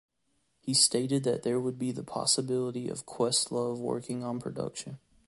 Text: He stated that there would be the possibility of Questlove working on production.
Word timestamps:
He 0.61 0.73
stated 0.73 1.23
that 1.25 1.43
there 1.43 1.59
would 1.59 1.77
be 1.77 1.91
the 1.91 2.03
possibility 2.03 2.89
of 2.89 3.05
Questlove 3.05 3.77
working 3.77 4.23
on 4.23 4.39
production. 4.39 4.97